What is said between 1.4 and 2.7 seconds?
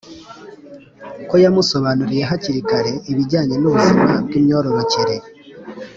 yamusobanuriye hakiri